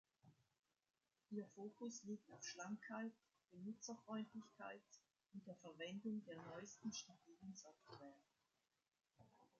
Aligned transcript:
Ihr 1.29 1.45
Fokus 1.45 2.01
liegt 2.05 2.31
auf 2.31 2.43
Schlankheit, 2.43 3.13
Benutzerfreundlichkeit 3.51 4.81
und 5.31 5.45
der 5.45 5.53
Verwendung 5.57 6.23
der 6.25 6.37
neusten 6.57 6.91
stabilen 6.91 7.53
Software. 7.53 8.17